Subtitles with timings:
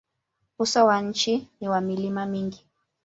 [0.59, 2.65] Uso wa nchi ni wa milima mingi.